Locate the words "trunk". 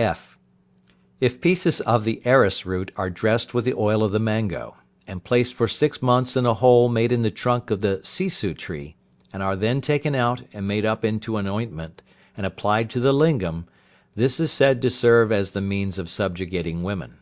7.30-7.70